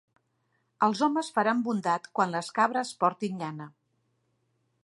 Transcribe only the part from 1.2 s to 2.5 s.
faran bondat quan